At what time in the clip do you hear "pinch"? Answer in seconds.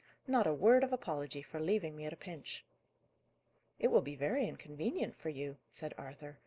2.17-2.65